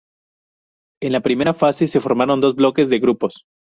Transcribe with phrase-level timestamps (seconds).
[1.03, 3.43] En la primera fase se formaron dos bloques de grupos.